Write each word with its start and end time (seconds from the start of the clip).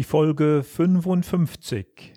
die 0.00 0.04
Folge 0.04 0.62
55. 0.62 2.14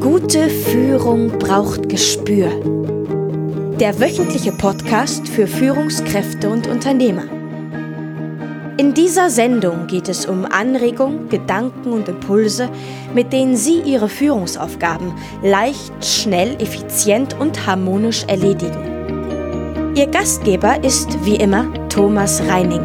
Gute 0.00 0.50
Führung 0.50 1.28
braucht 1.38 1.88
Gespür. 1.88 2.48
Der 3.78 4.00
wöchentliche 4.00 4.50
Podcast 4.50 5.28
für 5.28 5.46
Führungskräfte 5.46 6.50
und 6.50 6.66
Unternehmer. 6.66 7.26
In 8.76 8.92
dieser 8.92 9.30
Sendung 9.30 9.86
geht 9.86 10.08
es 10.08 10.26
um 10.26 10.44
Anregungen, 10.44 11.28
Gedanken 11.28 11.92
und 11.92 12.08
Impulse, 12.08 12.68
mit 13.14 13.32
denen 13.32 13.54
Sie 13.54 13.82
Ihre 13.82 14.08
Führungsaufgaben 14.08 15.12
leicht, 15.44 16.04
schnell, 16.04 16.60
effizient 16.60 17.38
und 17.38 17.68
harmonisch 17.68 18.24
erledigen. 18.24 18.99
Ihr 20.00 20.06
Gastgeber 20.06 20.82
ist 20.82 21.26
wie 21.26 21.36
immer 21.36 21.86
Thomas 21.90 22.40
Reining. 22.48 22.82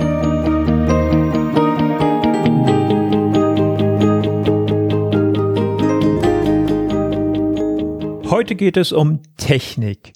Heute 8.30 8.56
geht 8.56 8.76
es 8.76 8.92
um 8.92 9.22
Technik. 9.38 10.12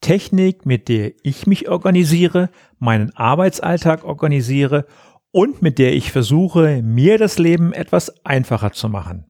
Technik, 0.00 0.66
mit 0.66 0.88
der 0.88 1.14
ich 1.24 1.48
mich 1.48 1.68
organisiere, 1.68 2.50
meinen 2.78 3.10
Arbeitsalltag 3.16 4.04
organisiere 4.04 4.86
und 5.32 5.62
mit 5.62 5.80
der 5.80 5.94
ich 5.94 6.12
versuche, 6.12 6.80
mir 6.80 7.18
das 7.18 7.40
Leben 7.40 7.72
etwas 7.72 8.24
einfacher 8.24 8.70
zu 8.70 8.88
machen. 8.88 9.26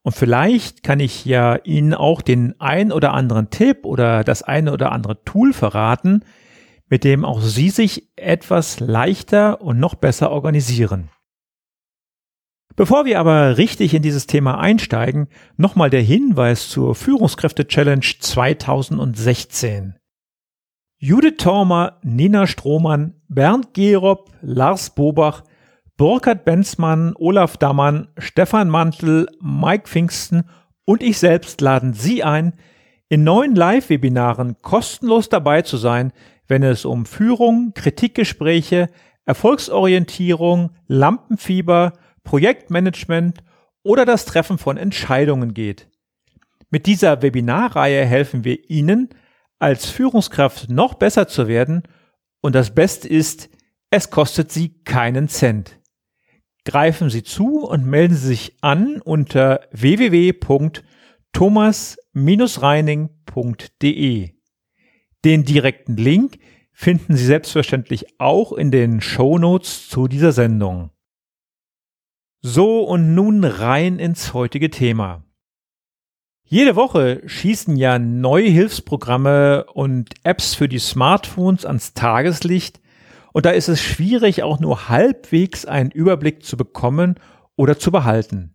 Und 0.00 0.12
vielleicht 0.12 0.82
kann 0.82 1.00
ich 1.00 1.26
ja 1.26 1.56
Ihnen 1.64 1.92
auch 1.92 2.22
den 2.22 2.58
ein 2.60 2.92
oder 2.92 3.12
anderen 3.12 3.50
Tipp 3.50 3.84
oder 3.84 4.24
das 4.24 4.42
eine 4.42 4.72
oder 4.72 4.90
andere 4.92 5.22
Tool 5.24 5.52
verraten, 5.52 6.22
mit 6.88 7.04
dem 7.04 7.24
auch 7.24 7.40
Sie 7.40 7.70
sich 7.70 8.08
etwas 8.16 8.80
leichter 8.80 9.60
und 9.60 9.78
noch 9.78 9.94
besser 9.94 10.30
organisieren. 10.30 11.10
Bevor 12.76 13.06
wir 13.06 13.18
aber 13.18 13.56
richtig 13.56 13.94
in 13.94 14.02
dieses 14.02 14.26
Thema 14.26 14.58
einsteigen, 14.58 15.28
nochmal 15.56 15.88
der 15.88 16.02
Hinweis 16.02 16.68
zur 16.68 16.94
Führungskräfte-Challenge 16.94 18.04
2016. 18.20 19.94
Judith 20.98 21.36
Thormer, 21.38 21.98
Nina 22.02 22.46
Strohmann, 22.46 23.14
Bernd 23.28 23.72
Gerob, 23.72 24.30
Lars 24.42 24.90
Bobach, 24.90 25.44
Burkhard 25.96 26.44
Benzmann, 26.44 27.14
Olaf 27.16 27.56
Dammann, 27.56 28.08
Stefan 28.18 28.68
Mantel, 28.68 29.26
Mike 29.40 29.88
Pfingsten 29.88 30.44
und 30.84 31.02
ich 31.02 31.18
selbst 31.18 31.62
laden 31.62 31.94
Sie 31.94 32.22
ein, 32.22 32.52
in 33.08 33.24
neuen 33.24 33.54
Live-Webinaren 33.54 34.56
kostenlos 34.62 35.28
dabei 35.28 35.62
zu 35.62 35.76
sein, 35.76 36.12
wenn 36.48 36.62
es 36.62 36.84
um 36.84 37.06
Führung, 37.06 37.72
Kritikgespräche, 37.74 38.88
Erfolgsorientierung, 39.24 40.70
Lampenfieber, 40.86 41.92
Projektmanagement 42.24 43.42
oder 43.82 44.04
das 44.04 44.24
Treffen 44.24 44.58
von 44.58 44.76
Entscheidungen 44.76 45.54
geht. 45.54 45.88
Mit 46.70 46.86
dieser 46.86 47.22
Webinarreihe 47.22 48.04
helfen 48.04 48.44
wir 48.44 48.68
Ihnen, 48.68 49.10
als 49.58 49.86
Führungskraft 49.86 50.68
noch 50.68 50.94
besser 50.94 51.28
zu 51.28 51.48
werden 51.48 51.84
und 52.40 52.54
das 52.54 52.74
Beste 52.74 53.08
ist, 53.08 53.48
es 53.90 54.10
kostet 54.10 54.52
Sie 54.52 54.82
keinen 54.84 55.28
Cent. 55.28 55.78
Greifen 56.64 57.08
Sie 57.08 57.22
zu 57.22 57.64
und 57.64 57.86
melden 57.86 58.14
Sie 58.14 58.26
sich 58.26 58.56
an 58.60 59.00
unter 59.00 59.60
www.thomas-reining.de. 61.36 64.30
Den 65.24 65.44
direkten 65.44 65.96
Link 65.96 66.38
finden 66.72 67.16
Sie 67.16 67.24
selbstverständlich 67.24 68.04
auch 68.18 68.52
in 68.52 68.70
den 68.70 69.00
Show 69.00 69.38
Notes 69.38 69.88
zu 69.88 70.08
dieser 70.08 70.32
Sendung. 70.32 70.90
So 72.40 72.84
und 72.84 73.14
nun 73.14 73.44
rein 73.44 73.98
ins 73.98 74.34
heutige 74.34 74.68
Thema. 74.70 75.24
Jede 76.44 76.76
Woche 76.76 77.22
schießen 77.26 77.76
ja 77.76 77.98
neue 77.98 78.48
Hilfsprogramme 78.48 79.64
und 79.72 80.14
Apps 80.22 80.54
für 80.54 80.68
die 80.68 80.78
Smartphones 80.78 81.64
ans 81.66 81.92
Tageslicht 81.92 82.80
und 83.32 83.46
da 83.46 83.50
ist 83.50 83.66
es 83.68 83.82
schwierig, 83.82 84.44
auch 84.44 84.60
nur 84.60 84.88
halbwegs 84.88 85.66
einen 85.66 85.90
Überblick 85.90 86.44
zu 86.44 86.56
bekommen 86.56 87.16
oder 87.56 87.76
zu 87.78 87.90
behalten. 87.90 88.54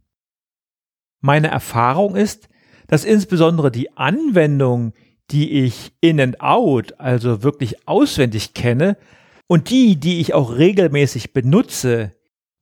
Meine 1.19 1.49
Erfahrung 1.49 2.15
ist, 2.15 2.47
dass 2.91 3.05
insbesondere 3.05 3.71
die 3.71 3.95
Anwendung, 3.95 4.91
die 5.31 5.63
ich 5.63 5.93
in 6.01 6.19
and 6.19 6.41
out, 6.41 6.99
also 6.99 7.41
wirklich 7.41 7.87
auswendig 7.87 8.53
kenne, 8.53 8.97
und 9.47 9.69
die, 9.69 9.97
die 9.97 10.19
ich 10.19 10.33
auch 10.33 10.57
regelmäßig 10.57 11.31
benutze, 11.31 12.13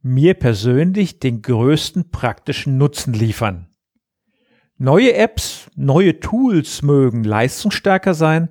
mir 0.04 0.36
persönlich 0.36 1.20
den 1.20 1.42
größten 1.42 2.12
praktischen 2.12 2.78
Nutzen 2.78 3.16
liefern. 3.16 3.70
Neue 4.78 5.16
Apps, 5.16 5.72
neue 5.76 6.20
Tools 6.20 6.84
mögen 6.84 7.24
leistungsstärker 7.24 8.14
sein, 8.14 8.50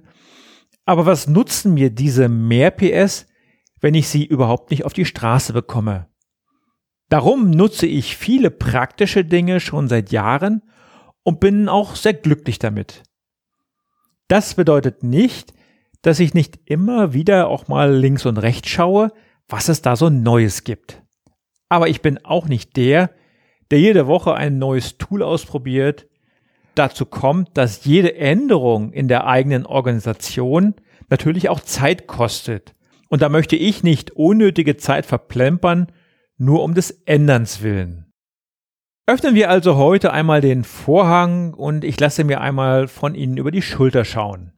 aber 0.84 1.06
was 1.06 1.28
nutzen 1.28 1.74
mir 1.74 1.90
diese 1.90 2.28
mehr 2.28 2.72
PS, 2.72 3.28
wenn 3.80 3.94
ich 3.94 4.08
sie 4.08 4.26
überhaupt 4.26 4.72
nicht 4.72 4.84
auf 4.84 4.94
die 4.94 5.04
Straße 5.04 5.52
bekomme? 5.52 6.08
Darum 7.08 7.50
nutze 7.50 7.86
ich 7.86 8.16
viele 8.16 8.50
praktische 8.50 9.24
Dinge 9.24 9.60
schon 9.60 9.86
seit 9.86 10.10
Jahren 10.10 10.62
und 11.22 11.40
bin 11.40 11.68
auch 11.68 11.96
sehr 11.96 12.14
glücklich 12.14 12.58
damit. 12.58 13.02
Das 14.28 14.54
bedeutet 14.54 15.02
nicht, 15.02 15.52
dass 16.02 16.20
ich 16.20 16.34
nicht 16.34 16.58
immer 16.66 17.12
wieder 17.12 17.48
auch 17.48 17.68
mal 17.68 17.92
links 17.92 18.26
und 18.26 18.38
rechts 18.38 18.68
schaue, 18.68 19.12
was 19.48 19.68
es 19.68 19.82
da 19.82 19.96
so 19.96 20.10
Neues 20.10 20.64
gibt. 20.64 21.02
Aber 21.68 21.88
ich 21.88 22.02
bin 22.02 22.24
auch 22.24 22.48
nicht 22.48 22.76
der, 22.76 23.10
der 23.70 23.80
jede 23.80 24.06
Woche 24.06 24.34
ein 24.34 24.58
neues 24.58 24.98
Tool 24.98 25.22
ausprobiert, 25.22 26.06
dazu 26.74 27.04
kommt, 27.06 27.56
dass 27.56 27.84
jede 27.84 28.16
Änderung 28.16 28.92
in 28.92 29.08
der 29.08 29.26
eigenen 29.26 29.66
Organisation 29.66 30.74
natürlich 31.10 31.48
auch 31.48 31.60
Zeit 31.60 32.06
kostet. 32.06 32.74
Und 33.08 33.22
da 33.22 33.28
möchte 33.28 33.56
ich 33.56 33.82
nicht 33.82 34.12
unnötige 34.12 34.76
Zeit 34.76 35.06
verplempern, 35.06 35.90
nur 36.36 36.62
um 36.62 36.74
des 36.74 36.90
Änderns 37.06 37.62
willen. 37.62 38.07
Öffnen 39.08 39.34
wir 39.34 39.48
also 39.48 39.76
heute 39.76 40.12
einmal 40.12 40.42
den 40.42 40.64
Vorhang 40.64 41.54
und 41.54 41.82
ich 41.82 41.98
lasse 41.98 42.24
mir 42.24 42.42
einmal 42.42 42.88
von 42.88 43.14
Ihnen 43.14 43.38
über 43.38 43.50
die 43.50 43.62
Schulter 43.62 44.04
schauen. 44.04 44.52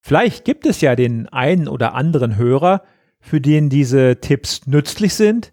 Vielleicht 0.00 0.44
gibt 0.44 0.64
es 0.64 0.80
ja 0.80 0.94
den 0.94 1.28
einen 1.30 1.66
oder 1.66 1.92
anderen 1.92 2.36
Hörer, 2.36 2.84
für 3.18 3.40
den 3.40 3.70
diese 3.70 4.20
Tipps 4.20 4.68
nützlich 4.68 5.14
sind. 5.14 5.52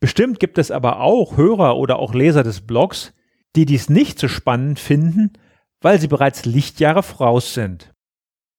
Bestimmt 0.00 0.40
gibt 0.40 0.58
es 0.58 0.72
aber 0.72 0.98
auch 0.98 1.36
Hörer 1.36 1.76
oder 1.76 2.00
auch 2.00 2.14
Leser 2.14 2.42
des 2.42 2.66
Blogs, 2.66 3.14
die 3.54 3.64
dies 3.64 3.88
nicht 3.88 4.18
so 4.18 4.26
spannend 4.26 4.80
finden, 4.80 5.34
weil 5.80 6.00
sie 6.00 6.08
bereits 6.08 6.46
Lichtjahre 6.46 7.04
voraus 7.04 7.54
sind. 7.54 7.94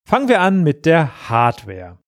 Fangen 0.07 0.29
wir 0.29 0.39
an 0.39 0.63
mit 0.63 0.85
der 0.85 1.27
Hardware. 1.29 1.99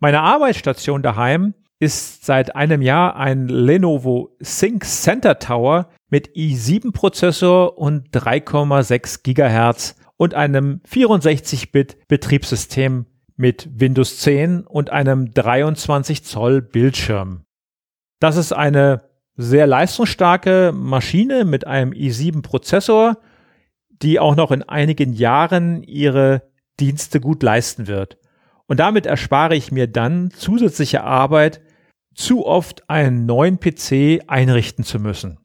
Meine 0.00 0.22
Arbeitsstation 0.22 1.00
daheim 1.00 1.54
ist 1.80 2.24
seit 2.24 2.56
einem 2.56 2.82
Jahr 2.82 3.16
ein 3.16 3.48
Lenovo 3.48 4.36
Sync 4.40 4.84
Center 4.84 5.38
Tower 5.38 5.88
mit 6.10 6.30
i7 6.34 6.92
Prozessor 6.92 7.78
und 7.78 8.10
3,6 8.10 9.22
Gigahertz 9.22 9.96
und 10.16 10.34
einem 10.34 10.80
64-Bit 10.90 12.08
Betriebssystem 12.08 13.06
mit 13.36 13.68
Windows 13.72 14.18
10 14.18 14.66
und 14.66 14.90
einem 14.90 15.32
23 15.32 16.24
Zoll 16.24 16.60
Bildschirm. 16.60 17.44
Das 18.18 18.36
ist 18.36 18.52
eine 18.52 19.02
sehr 19.36 19.68
leistungsstarke 19.68 20.72
Maschine 20.74 21.44
mit 21.44 21.64
einem 21.64 21.92
i7-Prozessor, 21.92 23.18
die 24.02 24.18
auch 24.18 24.34
noch 24.34 24.50
in 24.50 24.64
einigen 24.64 25.12
Jahren 25.12 25.84
ihre 25.84 26.42
Dienste 26.80 27.20
gut 27.20 27.44
leisten 27.44 27.86
wird. 27.86 28.18
Und 28.66 28.80
damit 28.80 29.06
erspare 29.06 29.54
ich 29.54 29.70
mir 29.70 29.86
dann 29.86 30.30
zusätzliche 30.32 31.04
Arbeit, 31.04 31.60
zu 32.18 32.44
oft 32.44 32.90
einen 32.90 33.26
neuen 33.26 33.60
PC 33.60 34.24
einrichten 34.26 34.84
zu 34.84 34.98
müssen. 34.98 35.38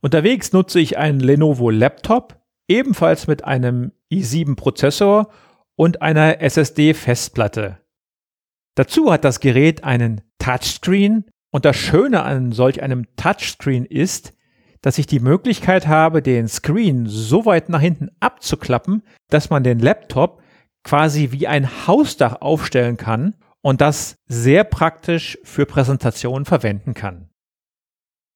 Unterwegs 0.00 0.52
nutze 0.52 0.78
ich 0.80 0.98
einen 0.98 1.18
Lenovo 1.18 1.70
Laptop, 1.70 2.38
ebenfalls 2.68 3.26
mit 3.26 3.44
einem 3.44 3.92
i7-Prozessor 4.12 5.30
und 5.74 6.02
einer 6.02 6.42
SSD-Festplatte. 6.42 7.78
Dazu 8.74 9.10
hat 9.10 9.24
das 9.24 9.40
Gerät 9.40 9.82
einen 9.82 10.20
Touchscreen 10.38 11.24
und 11.50 11.64
das 11.64 11.76
Schöne 11.76 12.22
an 12.22 12.52
solch 12.52 12.82
einem 12.82 13.06
Touchscreen 13.16 13.86
ist, 13.86 14.34
dass 14.82 14.98
ich 14.98 15.06
die 15.06 15.20
Möglichkeit 15.20 15.86
habe, 15.86 16.20
den 16.20 16.48
Screen 16.48 17.06
so 17.06 17.46
weit 17.46 17.70
nach 17.70 17.80
hinten 17.80 18.10
abzuklappen, 18.20 19.04
dass 19.30 19.48
man 19.48 19.64
den 19.64 19.78
Laptop 19.78 20.42
quasi 20.84 21.30
wie 21.30 21.46
ein 21.46 21.86
Hausdach 21.86 22.42
aufstellen 22.42 22.98
kann 22.98 23.36
und 23.62 23.80
das 23.80 24.16
sehr 24.26 24.64
praktisch 24.64 25.38
für 25.44 25.66
Präsentationen 25.66 26.44
verwenden 26.44 26.94
kann. 26.94 27.30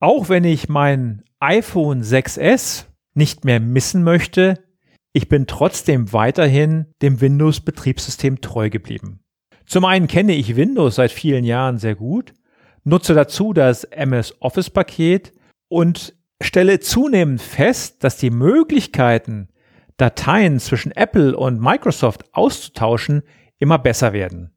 Auch 0.01 0.29
wenn 0.29 0.45
ich 0.45 0.69
mein 0.69 1.25
iPhone 1.41 2.03
6S 2.03 2.87
nicht 3.15 3.45
mehr 3.45 3.61
missen 3.61 4.03
möchte, 4.03 4.63
ich 5.13 5.29
bin 5.29 5.47
trotzdem 5.47 6.13
weiterhin 6.13 6.87
dem 7.03 7.21
Windows-Betriebssystem 7.21 8.41
treu 8.41 8.71
geblieben. 8.71 9.21
Zum 9.65 9.85
einen 9.85 10.07
kenne 10.07 10.35
ich 10.35 10.57
Windows 10.57 10.97
seit 10.97 11.11
vielen 11.11 11.45
Jahren 11.45 11.79
sehr 11.79 11.95
gut, 11.95 12.35
nutze 12.85 13.15
dazu 13.15 13.53
das 13.53 13.85
MS 13.85 14.37
Office 14.41 14.71
Paket 14.71 15.33
und 15.69 16.15
stelle 16.43 16.81
zunehmend 16.81 17.41
fest, 17.41 18.05
dass 18.05 18.19
die 18.19 18.31
Möglichkeiten, 18.31 19.49
Dateien 19.97 20.61
zwischen 20.61 20.93
Apple 20.93 21.37
und 21.37 21.61
Microsoft 21.61 22.35
auszutauschen, 22.35 23.23
immer 23.59 23.79
besser 23.79 24.13
werden. 24.13 24.56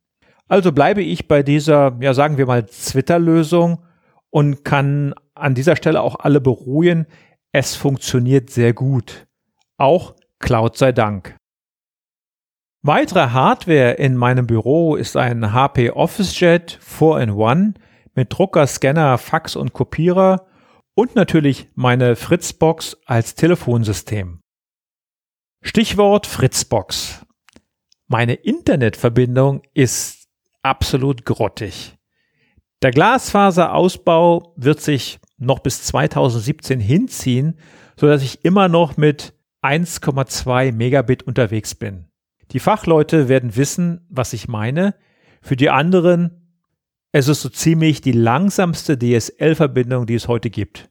Also 0.49 0.71
bleibe 0.71 1.01
ich 1.01 1.27
bei 1.27 1.43
dieser, 1.43 1.97
ja 2.01 2.13
sagen 2.13 2.37
wir 2.37 2.47
mal, 2.47 2.65
Twitter-Lösung 2.65 3.85
und 4.31 4.65
kann 4.65 5.13
an 5.35 5.53
dieser 5.55 5.75
Stelle 5.75 6.01
auch 6.01 6.15
alle 6.19 6.41
beruhigen, 6.41 7.05
es 7.51 7.75
funktioniert 7.75 8.49
sehr 8.49 8.73
gut. 8.73 9.27
Auch 9.77 10.15
Cloud 10.39 10.75
sei 10.75 10.91
Dank. 10.91 11.37
Weitere 12.81 13.29
Hardware 13.29 13.91
in 13.93 14.17
meinem 14.17 14.47
Büro 14.47 14.95
ist 14.95 15.17
ein 15.17 15.53
HP 15.53 15.91
OfficeJet 15.91 16.79
4-in-1 16.81 17.75
mit 18.15 18.33
Drucker, 18.33 18.65
Scanner, 18.67 19.17
Fax 19.17 19.55
und 19.55 19.73
Kopierer 19.73 20.47
und 20.95 21.15
natürlich 21.15 21.69
meine 21.75 22.15
Fritzbox 22.15 22.97
als 23.05 23.35
Telefonsystem. 23.35 24.39
Stichwort 25.61 26.25
Fritzbox. 26.25 27.25
Meine 28.07 28.33
Internetverbindung 28.33 29.61
ist 29.73 30.18
absolut 30.63 31.25
grottig. 31.25 31.97
Der 32.81 32.91
Glasfaserausbau 32.91 34.53
wird 34.55 34.81
sich 34.81 35.19
noch 35.37 35.59
bis 35.59 35.83
2017 35.83 36.79
hinziehen, 36.79 37.57
so 37.97 38.07
dass 38.07 38.23
ich 38.23 38.45
immer 38.45 38.69
noch 38.69 38.97
mit 38.97 39.33
1,2 39.61 40.71
Megabit 40.71 41.23
unterwegs 41.23 41.75
bin. 41.75 42.05
Die 42.51 42.59
Fachleute 42.59 43.27
werden 43.27 43.55
wissen, 43.55 44.05
was 44.09 44.33
ich 44.33 44.47
meine. 44.47 44.95
Für 45.41 45.55
die 45.55 45.69
anderen, 45.69 46.53
es 47.11 47.27
ist 47.27 47.41
so 47.41 47.49
ziemlich 47.49 48.01
die 48.01 48.11
langsamste 48.11 48.97
DSL-Verbindung, 48.97 50.05
die 50.05 50.15
es 50.15 50.27
heute 50.27 50.49
gibt. 50.49 50.89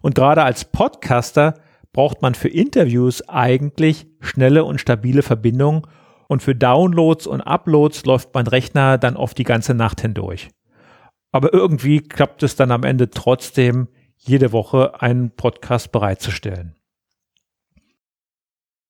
Und 0.00 0.14
gerade 0.14 0.42
als 0.42 0.64
Podcaster 0.64 1.54
braucht 1.92 2.22
man 2.22 2.34
für 2.34 2.48
Interviews 2.48 3.28
eigentlich 3.28 4.06
schnelle 4.20 4.64
und 4.64 4.80
stabile 4.80 5.22
Verbindungen 5.22 5.82
und 6.28 6.42
für 6.42 6.54
Downloads 6.54 7.26
und 7.26 7.40
Uploads 7.40 8.04
läuft 8.04 8.32
mein 8.34 8.46
Rechner 8.46 8.98
dann 8.98 9.16
oft 9.16 9.36
die 9.36 9.44
ganze 9.44 9.74
Nacht 9.74 10.00
hindurch. 10.00 10.50
Aber 11.32 11.52
irgendwie 11.52 12.00
klappt 12.00 12.42
es 12.42 12.54
dann 12.54 12.70
am 12.70 12.84
Ende 12.84 13.10
trotzdem, 13.10 13.88
jede 14.16 14.52
Woche 14.52 15.00
einen 15.00 15.30
Podcast 15.30 15.90
bereitzustellen. 15.90 16.74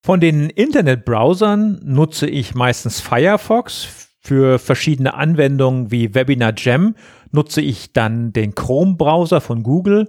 Von 0.05 0.21
den 0.21 0.49
Internetbrowsern 0.51 1.81
nutze 1.85 2.27
ich 2.27 2.55
meistens 2.55 3.01
Firefox. 3.01 4.09
Für 4.21 4.59
verschiedene 4.59 5.15
Anwendungen 5.15 5.91
wie 5.91 6.15
Webinar 6.15 6.55
Jam 6.57 6.95
nutze 7.31 7.61
ich 7.61 7.93
dann 7.93 8.33
den 8.33 8.55
Chrome-Browser 8.55 9.41
von 9.41 9.63
Google 9.63 10.09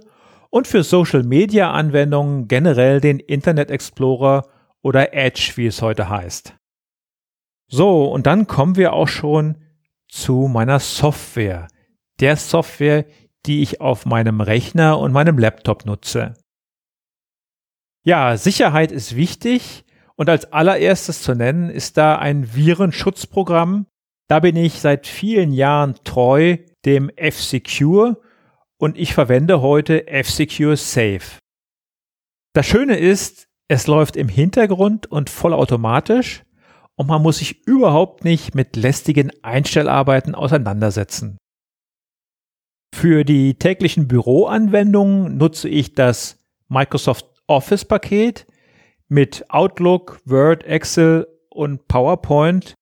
und 0.50 0.66
für 0.66 0.82
Social-Media-Anwendungen 0.82 2.48
generell 2.48 3.00
den 3.00 3.18
Internet 3.20 3.70
Explorer 3.70 4.46
oder 4.82 5.14
Edge, 5.14 5.52
wie 5.56 5.66
es 5.66 5.82
heute 5.82 6.08
heißt. 6.08 6.59
So, 7.70 8.06
und 8.06 8.26
dann 8.26 8.48
kommen 8.48 8.76
wir 8.76 8.92
auch 8.92 9.08
schon 9.08 9.56
zu 10.08 10.48
meiner 10.48 10.80
Software. 10.80 11.68
Der 12.18 12.36
Software, 12.36 13.06
die 13.46 13.62
ich 13.62 13.80
auf 13.80 14.06
meinem 14.06 14.40
Rechner 14.40 14.98
und 14.98 15.12
meinem 15.12 15.38
Laptop 15.38 15.86
nutze. 15.86 16.34
Ja, 18.04 18.36
Sicherheit 18.36 18.90
ist 18.90 19.14
wichtig 19.14 19.84
und 20.16 20.28
als 20.28 20.52
allererstes 20.52 21.22
zu 21.22 21.34
nennen 21.34 21.70
ist 21.70 21.96
da 21.96 22.18
ein 22.18 22.54
Virenschutzprogramm. 22.54 23.86
Da 24.28 24.40
bin 24.40 24.56
ich 24.56 24.80
seit 24.80 25.06
vielen 25.06 25.52
Jahren 25.52 25.94
treu 26.02 26.58
dem 26.84 27.08
F-Secure 27.10 28.20
und 28.78 28.98
ich 28.98 29.14
verwende 29.14 29.62
heute 29.62 30.08
F-Secure 30.08 30.76
Safe. 30.76 31.38
Das 32.52 32.66
Schöne 32.66 32.96
ist, 32.96 33.46
es 33.68 33.86
läuft 33.86 34.16
im 34.16 34.28
Hintergrund 34.28 35.06
und 35.06 35.30
vollautomatisch 35.30 36.42
und 37.00 37.06
man 37.06 37.22
muss 37.22 37.38
sich 37.38 37.66
überhaupt 37.66 38.24
nicht 38.24 38.54
mit 38.54 38.76
lästigen 38.76 39.30
Einstellarbeiten 39.40 40.34
auseinandersetzen. 40.34 41.38
Für 42.94 43.24
die 43.24 43.54
täglichen 43.54 44.06
Büroanwendungen 44.06 45.38
nutze 45.38 45.70
ich 45.70 45.94
das 45.94 46.44
Microsoft 46.68 47.24
Office 47.46 47.86
Paket 47.86 48.46
mit 49.08 49.46
Outlook, 49.48 50.20
Word, 50.26 50.64
Excel 50.64 51.26
und 51.48 51.88
PowerPoint. 51.88 52.74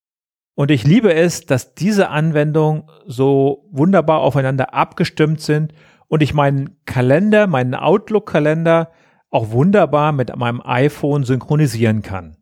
Und 0.56 0.72
ich 0.72 0.82
liebe 0.82 1.14
es, 1.14 1.46
dass 1.46 1.76
diese 1.76 2.08
Anwendungen 2.08 2.90
so 3.06 3.68
wunderbar 3.70 4.18
aufeinander 4.18 4.74
abgestimmt 4.74 5.42
sind 5.42 5.74
und 6.08 6.24
ich 6.24 6.34
meinen 6.34 6.84
Kalender, 6.86 7.46
meinen 7.46 7.76
Outlook-Kalender 7.76 8.90
auch 9.30 9.52
wunderbar 9.52 10.10
mit 10.10 10.34
meinem 10.34 10.60
iPhone 10.64 11.22
synchronisieren 11.22 12.02
kann. 12.02 12.37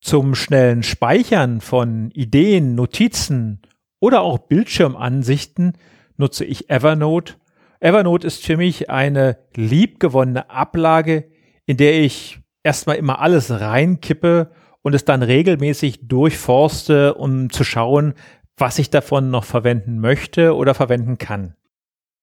Zum 0.00 0.34
schnellen 0.34 0.82
Speichern 0.82 1.60
von 1.60 2.10
Ideen, 2.12 2.74
Notizen 2.74 3.62
oder 4.00 4.22
auch 4.22 4.38
Bildschirmansichten 4.38 5.72
nutze 6.16 6.44
ich 6.44 6.70
Evernote. 6.70 7.34
Evernote 7.80 8.26
ist 8.26 8.44
für 8.44 8.56
mich 8.56 8.90
eine 8.90 9.38
liebgewonnene 9.54 10.50
Ablage, 10.50 11.30
in 11.66 11.76
der 11.76 12.00
ich 12.00 12.38
erstmal 12.62 12.96
immer 12.96 13.20
alles 13.20 13.50
reinkippe 13.50 14.50
und 14.82 14.94
es 14.94 15.04
dann 15.04 15.22
regelmäßig 15.22 16.06
durchforste, 16.06 17.14
um 17.14 17.50
zu 17.50 17.64
schauen, 17.64 18.14
was 18.56 18.78
ich 18.78 18.90
davon 18.90 19.30
noch 19.30 19.44
verwenden 19.44 19.98
möchte 19.98 20.54
oder 20.54 20.74
verwenden 20.74 21.18
kann. 21.18 21.54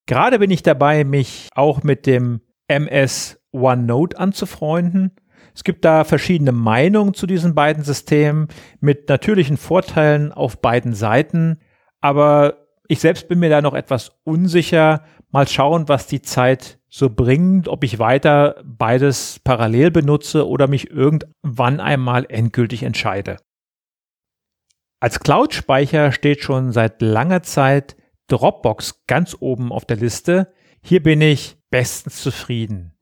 Gerade 0.05 0.39
bin 0.39 0.51
ich 0.51 0.63
dabei, 0.63 1.03
mich 1.03 1.49
auch 1.53 1.83
mit 1.83 2.05
dem 2.05 2.41
MS 2.67 3.39
OneNote 3.51 4.17
anzufreunden. 4.17 5.11
Es 5.55 5.63
gibt 5.63 5.85
da 5.85 6.03
verschiedene 6.03 6.51
Meinungen 6.51 7.13
zu 7.13 7.27
diesen 7.27 7.55
beiden 7.55 7.83
Systemen 7.83 8.47
mit 8.79 9.09
natürlichen 9.09 9.57
Vorteilen 9.57 10.31
auf 10.31 10.59
beiden 10.61 10.94
Seiten, 10.94 11.59
aber 12.01 12.67
ich 12.88 13.00
selbst 13.00 13.27
bin 13.27 13.39
mir 13.39 13.50
da 13.50 13.61
noch 13.61 13.73
etwas 13.73 14.11
unsicher. 14.23 15.03
Mal 15.31 15.47
schauen, 15.47 15.88
was 15.88 16.07
die 16.07 16.21
Zeit 16.21 16.79
so 16.89 17.09
bringt, 17.09 17.67
ob 17.67 17.83
ich 17.83 17.97
weiter 17.97 18.61
beides 18.63 19.39
parallel 19.44 19.89
benutze 19.89 20.47
oder 20.47 20.67
mich 20.67 20.91
irgendwann 20.91 21.79
einmal 21.79 22.25
endgültig 22.29 22.83
entscheide. 22.83 23.38
Als 24.99 25.19
Cloud-Speicher 25.19 26.11
steht 26.11 26.44
schon 26.44 26.71
seit 26.71 27.01
langer 27.01 27.44
Zeit 27.44 27.97
Dropbox 28.27 29.06
ganz 29.07 29.35
oben 29.39 29.71
auf 29.71 29.85
der 29.85 29.97
Liste. 29.97 30.54
Hier 30.81 31.01
bin 31.01 31.21
ich 31.21 31.57
bestens 31.69 32.21
zufrieden. 32.21 32.93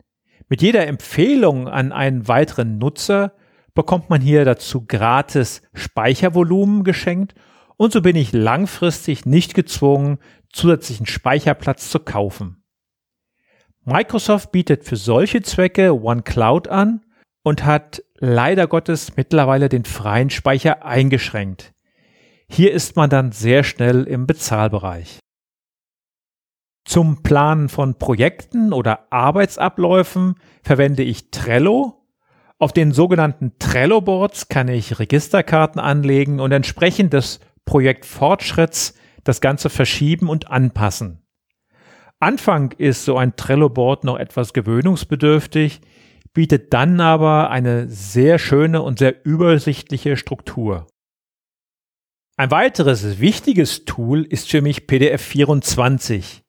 Mit 0.51 0.61
jeder 0.61 0.85
Empfehlung 0.85 1.69
an 1.69 1.93
einen 1.93 2.27
weiteren 2.27 2.77
Nutzer 2.77 3.31
bekommt 3.73 4.09
man 4.09 4.19
hier 4.19 4.43
dazu 4.43 4.85
gratis 4.85 5.61
Speichervolumen 5.73 6.83
geschenkt 6.83 7.35
und 7.77 7.93
so 7.93 8.01
bin 8.01 8.17
ich 8.17 8.33
langfristig 8.33 9.25
nicht 9.25 9.53
gezwungen, 9.53 10.17
zusätzlichen 10.51 11.05
Speicherplatz 11.05 11.89
zu 11.89 11.99
kaufen. 12.01 12.65
Microsoft 13.85 14.51
bietet 14.51 14.83
für 14.83 14.97
solche 14.97 15.41
Zwecke 15.41 15.93
OneCloud 15.93 16.67
an 16.67 17.05
und 17.43 17.63
hat 17.63 18.03
leider 18.17 18.67
Gottes 18.67 19.15
mittlerweile 19.15 19.69
den 19.69 19.85
freien 19.85 20.29
Speicher 20.29 20.83
eingeschränkt. 20.83 21.71
Hier 22.49 22.73
ist 22.73 22.97
man 22.97 23.09
dann 23.09 23.31
sehr 23.31 23.63
schnell 23.63 24.03
im 24.03 24.27
Bezahlbereich. 24.27 25.21
Zum 26.83 27.23
Planen 27.23 27.69
von 27.69 27.95
Projekten 27.95 28.73
oder 28.73 29.11
Arbeitsabläufen 29.11 30.35
verwende 30.63 31.03
ich 31.03 31.31
Trello. 31.31 32.07
Auf 32.57 32.73
den 32.73 32.91
sogenannten 32.91 33.53
Trello-Boards 33.59 34.47
kann 34.47 34.67
ich 34.67 34.99
Registerkarten 34.99 35.79
anlegen 35.79 36.39
und 36.39 36.51
entsprechend 36.51 37.13
des 37.13 37.39
Projektfortschritts 37.65 38.95
das 39.23 39.41
Ganze 39.41 39.69
verschieben 39.69 40.29
und 40.29 40.49
anpassen. 40.51 41.21
Anfang 42.19 42.71
ist 42.77 43.05
so 43.05 43.17
ein 43.17 43.35
Trello-Board 43.35 44.03
noch 44.03 44.17
etwas 44.17 44.53
gewöhnungsbedürftig, 44.53 45.81
bietet 46.33 46.73
dann 46.73 46.99
aber 46.99 47.49
eine 47.49 47.89
sehr 47.89 48.37
schöne 48.37 48.81
und 48.81 48.99
sehr 48.99 49.25
übersichtliche 49.25 50.17
Struktur. 50.17 50.87
Ein 52.37 52.51
weiteres 52.51 53.19
wichtiges 53.19 53.85
Tool 53.85 54.23
ist 54.23 54.49
für 54.49 54.61
mich 54.61 54.87
PDF 54.87 55.21
24. 55.21 56.43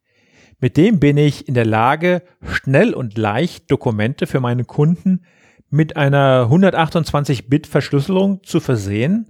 Mit 0.63 0.79
dem 0.79 0.99
bin 1.01 1.19
ich 1.19 1.49
in 1.49 1.55
der 1.55 1.67
Lage, 1.67 2.23
schnell 2.41 2.95
und 2.95 3.19
leicht 3.19 3.71
Dokumente 3.71 4.27
für 4.27 4.41
meine 4.41 4.65
Kunden 4.65 5.25
mit 5.69 5.99
einer 5.99 6.49
128-Bit-Verschlüsselung 6.51 8.43
zu 8.45 8.61
versehen 8.61 9.27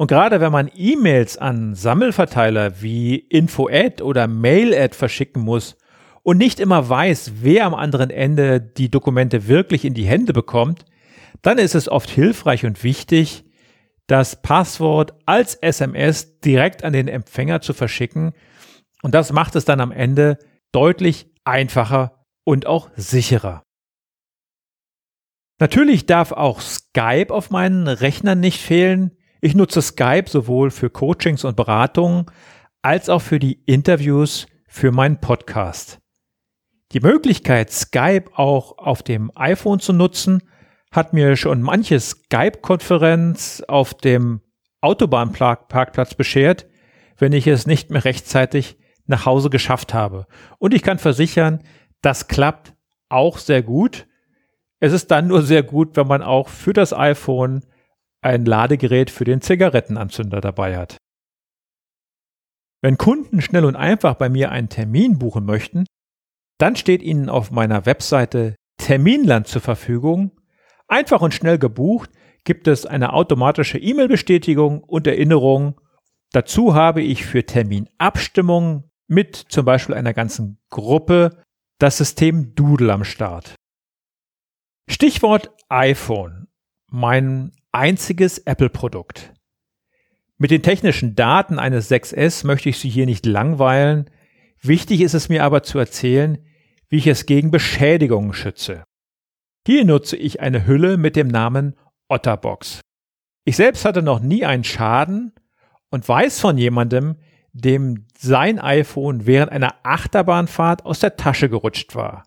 und 0.00 0.06
gerade 0.06 0.40
wenn 0.40 0.50
man 0.50 0.70
E-Mails 0.74 1.36
an 1.36 1.74
Sammelverteiler 1.74 2.80
wie 2.80 3.16
InfoAd 3.16 4.00
oder 4.00 4.26
MailAd 4.26 4.94
verschicken 4.94 5.42
muss 5.42 5.76
und 6.22 6.38
nicht 6.38 6.58
immer 6.58 6.88
weiß, 6.88 7.32
wer 7.42 7.66
am 7.66 7.74
anderen 7.74 8.08
Ende 8.08 8.62
die 8.62 8.90
Dokumente 8.90 9.48
wirklich 9.48 9.84
in 9.84 9.92
die 9.92 10.06
Hände 10.06 10.32
bekommt, 10.32 10.86
dann 11.42 11.58
ist 11.58 11.74
es 11.74 11.90
oft 11.90 12.08
hilfreich 12.08 12.64
und 12.64 12.82
wichtig, 12.82 13.44
das 14.06 14.40
Passwort 14.40 15.12
als 15.26 15.56
SMS 15.56 16.40
direkt 16.40 16.82
an 16.82 16.94
den 16.94 17.06
Empfänger 17.06 17.60
zu 17.60 17.74
verschicken. 17.74 18.32
Und 19.02 19.14
das 19.14 19.34
macht 19.34 19.54
es 19.54 19.66
dann 19.66 19.80
am 19.80 19.92
Ende 19.92 20.38
deutlich 20.72 21.30
einfacher 21.44 22.24
und 22.44 22.66
auch 22.66 22.90
sicherer. 22.96 23.62
Natürlich 25.58 26.06
darf 26.06 26.32
auch 26.32 26.60
Skype 26.60 27.30
auf 27.30 27.50
meinen 27.50 27.86
Rechnern 27.86 28.40
nicht 28.40 28.60
fehlen. 28.60 29.16
Ich 29.42 29.54
nutze 29.54 29.82
Skype 29.82 30.28
sowohl 30.28 30.70
für 30.70 30.88
Coachings 30.88 31.44
und 31.44 31.56
Beratungen 31.56 32.26
als 32.82 33.08
auch 33.08 33.20
für 33.20 33.38
die 33.38 33.62
Interviews 33.66 34.46
für 34.66 34.90
meinen 34.90 35.20
Podcast. 35.20 35.98
Die 36.92 37.00
Möglichkeit, 37.00 37.70
Skype 37.70 38.30
auch 38.34 38.78
auf 38.78 39.02
dem 39.02 39.30
iPhone 39.36 39.80
zu 39.80 39.92
nutzen, 39.92 40.42
hat 40.90 41.12
mir 41.12 41.36
schon 41.36 41.62
manche 41.62 42.00
Skype-Konferenz 42.00 43.62
auf 43.68 43.94
dem 43.94 44.40
Autobahnparkplatz 44.80 46.14
beschert, 46.14 46.66
wenn 47.18 47.32
ich 47.32 47.46
es 47.46 47.66
nicht 47.66 47.90
mehr 47.90 48.04
rechtzeitig 48.04 48.79
nach 49.10 49.26
Hause 49.26 49.50
geschafft 49.50 49.92
habe. 49.92 50.26
Und 50.58 50.72
ich 50.72 50.82
kann 50.82 50.98
versichern, 50.98 51.62
das 52.00 52.28
klappt 52.28 52.74
auch 53.10 53.36
sehr 53.36 53.62
gut. 53.62 54.06
Es 54.78 54.92
ist 54.92 55.10
dann 55.10 55.26
nur 55.26 55.42
sehr 55.42 55.62
gut, 55.62 55.96
wenn 55.96 56.06
man 56.06 56.22
auch 56.22 56.48
für 56.48 56.72
das 56.72 56.94
iPhone 56.94 57.66
ein 58.22 58.46
Ladegerät 58.46 59.10
für 59.10 59.24
den 59.24 59.42
Zigarettenanzünder 59.42 60.40
dabei 60.40 60.78
hat. 60.78 60.96
Wenn 62.82 62.96
Kunden 62.96 63.42
schnell 63.42 63.66
und 63.66 63.76
einfach 63.76 64.14
bei 64.14 64.30
mir 64.30 64.50
einen 64.50 64.70
Termin 64.70 65.18
buchen 65.18 65.44
möchten, 65.44 65.84
dann 66.58 66.76
steht 66.76 67.02
ihnen 67.02 67.28
auf 67.28 67.50
meiner 67.50 67.84
Webseite 67.84 68.56
Terminland 68.78 69.46
zur 69.46 69.60
Verfügung. 69.60 70.32
Einfach 70.88 71.20
und 71.20 71.34
schnell 71.34 71.58
gebucht 71.58 72.10
gibt 72.44 72.68
es 72.68 72.86
eine 72.86 73.12
automatische 73.12 73.78
E-Mail-Bestätigung 73.78 74.82
und 74.82 75.06
Erinnerung. 75.06 75.78
Dazu 76.32 76.74
habe 76.74 77.02
ich 77.02 77.26
für 77.26 77.44
Terminabstimmungen 77.44 78.89
mit 79.10 79.36
zum 79.36 79.64
Beispiel 79.64 79.96
einer 79.96 80.14
ganzen 80.14 80.58
Gruppe 80.70 81.42
das 81.78 81.98
System 81.98 82.54
Doodle 82.54 82.92
am 82.92 83.04
Start. 83.04 83.56
Stichwort 84.88 85.50
iPhone. 85.68 86.46
Mein 86.90 87.52
einziges 87.72 88.38
Apple-Produkt. 88.38 89.32
Mit 90.38 90.50
den 90.50 90.62
technischen 90.62 91.16
Daten 91.16 91.58
eines 91.58 91.90
6S 91.90 92.46
möchte 92.46 92.68
ich 92.68 92.78
Sie 92.78 92.88
hier 92.88 93.06
nicht 93.06 93.26
langweilen. 93.26 94.08
Wichtig 94.62 95.00
ist 95.00 95.14
es 95.14 95.28
mir 95.28 95.44
aber 95.44 95.62
zu 95.62 95.78
erzählen, 95.78 96.38
wie 96.88 96.98
ich 96.98 97.06
es 97.06 97.26
gegen 97.26 97.50
Beschädigungen 97.50 98.32
schütze. 98.32 98.84
Hier 99.66 99.84
nutze 99.84 100.16
ich 100.16 100.40
eine 100.40 100.66
Hülle 100.66 100.96
mit 100.96 101.16
dem 101.16 101.28
Namen 101.28 101.76
Otterbox. 102.08 102.80
Ich 103.44 103.56
selbst 103.56 103.84
hatte 103.84 104.02
noch 104.02 104.20
nie 104.20 104.44
einen 104.44 104.64
Schaden 104.64 105.32
und 105.90 106.08
weiß 106.08 106.40
von 106.40 106.58
jemandem, 106.58 107.16
dem 107.52 108.06
sein 108.16 108.58
iPhone 108.58 109.26
während 109.26 109.52
einer 109.52 109.74
Achterbahnfahrt 109.82 110.84
aus 110.84 111.00
der 111.00 111.16
Tasche 111.16 111.48
gerutscht 111.48 111.94
war. 111.94 112.24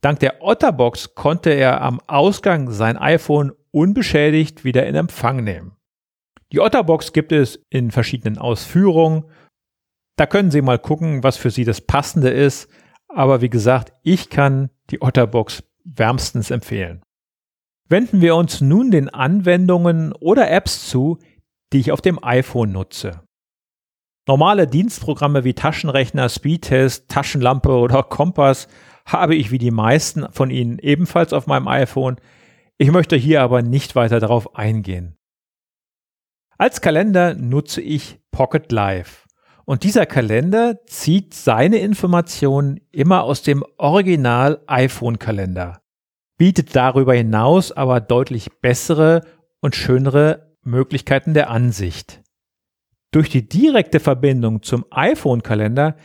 Dank 0.00 0.20
der 0.20 0.42
Otterbox 0.42 1.14
konnte 1.14 1.50
er 1.50 1.80
am 1.80 2.00
Ausgang 2.06 2.70
sein 2.70 2.96
iPhone 2.96 3.52
unbeschädigt 3.70 4.64
wieder 4.64 4.86
in 4.86 4.94
Empfang 4.94 5.42
nehmen. 5.42 5.76
Die 6.52 6.60
Otterbox 6.60 7.12
gibt 7.12 7.32
es 7.32 7.64
in 7.70 7.90
verschiedenen 7.90 8.38
Ausführungen. 8.38 9.24
Da 10.16 10.26
können 10.26 10.50
Sie 10.50 10.62
mal 10.62 10.78
gucken, 10.78 11.22
was 11.22 11.36
für 11.36 11.50
Sie 11.50 11.64
das 11.64 11.80
Passende 11.80 12.30
ist. 12.30 12.70
Aber 13.08 13.40
wie 13.40 13.50
gesagt, 13.50 13.92
ich 14.02 14.30
kann 14.30 14.70
die 14.90 15.02
Otterbox 15.02 15.64
wärmstens 15.84 16.50
empfehlen. 16.50 17.02
Wenden 17.88 18.20
wir 18.20 18.36
uns 18.36 18.60
nun 18.60 18.90
den 18.90 19.08
Anwendungen 19.08 20.12
oder 20.12 20.50
Apps 20.50 20.88
zu, 20.88 21.18
die 21.72 21.80
ich 21.80 21.92
auf 21.92 22.00
dem 22.00 22.22
iPhone 22.22 22.72
nutze. 22.72 23.25
Normale 24.28 24.66
Dienstprogramme 24.66 25.44
wie 25.44 25.54
Taschenrechner, 25.54 26.28
Speedtest, 26.28 27.08
Taschenlampe 27.08 27.70
oder 27.70 28.02
Kompass 28.02 28.66
habe 29.04 29.36
ich 29.36 29.52
wie 29.52 29.58
die 29.58 29.70
meisten 29.70 30.26
von 30.32 30.50
Ihnen 30.50 30.80
ebenfalls 30.80 31.32
auf 31.32 31.46
meinem 31.46 31.68
iPhone. 31.68 32.16
Ich 32.76 32.90
möchte 32.90 33.14
hier 33.14 33.42
aber 33.42 33.62
nicht 33.62 33.94
weiter 33.94 34.18
darauf 34.18 34.56
eingehen. 34.56 35.16
Als 36.58 36.80
Kalender 36.80 37.34
nutze 37.34 37.80
ich 37.80 38.18
Pocket 38.32 38.72
Live. 38.72 39.26
Und 39.64 39.84
dieser 39.84 40.06
Kalender 40.06 40.84
zieht 40.86 41.32
seine 41.32 41.78
Informationen 41.78 42.80
immer 42.90 43.22
aus 43.22 43.42
dem 43.42 43.64
Original 43.78 44.60
iPhone-Kalender, 44.66 45.82
bietet 46.36 46.74
darüber 46.74 47.14
hinaus 47.14 47.70
aber 47.70 48.00
deutlich 48.00 48.50
bessere 48.60 49.22
und 49.60 49.76
schönere 49.76 50.56
Möglichkeiten 50.62 51.34
der 51.34 51.50
Ansicht. 51.50 52.22
Durch 53.16 53.30
die 53.30 53.48
direkte 53.48 53.98
Verbindung 53.98 54.60
zum 54.60 54.84
iPhone-Kalender 54.90 55.96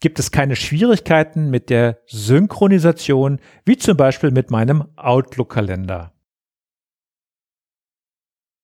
gibt 0.00 0.18
es 0.18 0.30
keine 0.30 0.54
Schwierigkeiten 0.54 1.48
mit 1.48 1.70
der 1.70 2.00
Synchronisation, 2.04 3.40
wie 3.64 3.78
zum 3.78 3.96
Beispiel 3.96 4.32
mit 4.32 4.50
meinem 4.50 4.84
Outlook-Kalender. 4.96 6.12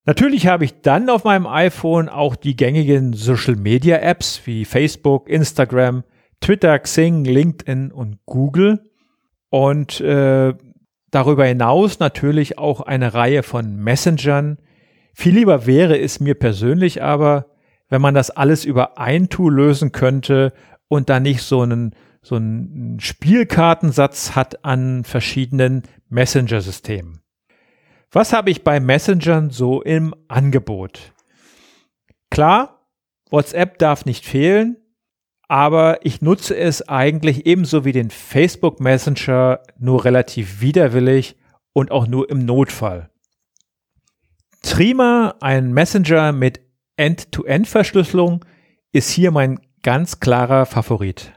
Natürlich 0.04 0.48
habe 0.48 0.66
ich 0.66 0.82
dann 0.82 1.08
auf 1.08 1.24
meinem 1.24 1.46
iPhone 1.46 2.10
auch 2.10 2.36
die 2.36 2.56
gängigen 2.56 3.14
Social-Media-Apps 3.14 4.42
wie 4.44 4.66
Facebook, 4.66 5.26
Instagram, 5.26 6.04
Twitter, 6.42 6.78
Xing, 6.80 7.24
LinkedIn 7.24 7.90
und 7.90 8.18
Google. 8.26 8.90
Und 9.48 10.02
äh, 10.02 10.52
darüber 11.10 11.46
hinaus 11.46 12.00
natürlich 12.00 12.58
auch 12.58 12.82
eine 12.82 13.14
Reihe 13.14 13.42
von 13.42 13.76
Messengern. 13.76 14.58
Viel 15.14 15.36
lieber 15.36 15.64
wäre 15.64 15.98
es 15.98 16.20
mir 16.20 16.34
persönlich 16.34 17.02
aber, 17.02 17.53
wenn 17.94 18.02
man 18.02 18.14
das 18.14 18.30
alles 18.30 18.64
über 18.64 18.98
ein 18.98 19.28
Tool 19.28 19.54
lösen 19.54 19.92
könnte 19.92 20.52
und 20.88 21.08
da 21.08 21.20
nicht 21.20 21.42
so 21.42 21.60
einen, 21.60 21.94
so 22.22 22.34
einen 22.34 22.98
Spielkartensatz 22.98 24.34
hat 24.34 24.64
an 24.64 25.04
verschiedenen 25.04 25.84
Messenger-Systemen. 26.08 27.20
Was 28.10 28.32
habe 28.32 28.50
ich 28.50 28.64
bei 28.64 28.80
Messengern 28.80 29.50
so 29.50 29.80
im 29.80 30.12
Angebot? 30.26 31.12
Klar, 32.30 32.84
WhatsApp 33.30 33.78
darf 33.78 34.06
nicht 34.06 34.26
fehlen, 34.26 34.76
aber 35.46 36.04
ich 36.04 36.20
nutze 36.20 36.56
es 36.56 36.88
eigentlich 36.88 37.46
ebenso 37.46 37.84
wie 37.84 37.92
den 37.92 38.10
Facebook 38.10 38.80
Messenger 38.80 39.60
nur 39.78 40.04
relativ 40.04 40.60
widerwillig 40.60 41.36
und 41.72 41.92
auch 41.92 42.08
nur 42.08 42.28
im 42.28 42.44
Notfall. 42.44 43.08
Trima, 44.62 45.36
ein 45.40 45.72
Messenger 45.72 46.32
mit 46.32 46.64
End-to-End-Verschlüsselung 46.96 48.44
ist 48.92 49.10
hier 49.10 49.30
mein 49.30 49.60
ganz 49.82 50.20
klarer 50.20 50.66
Favorit. 50.66 51.32